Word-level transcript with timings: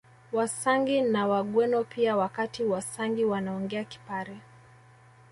Wasangi 0.31 1.01
na 1.01 1.27
Wagweno 1.27 1.83
pia 1.83 2.15
Wakati 2.17 2.63
Wasangi 2.63 3.25
wanaongea 3.25 3.83
Kipare 3.83 4.41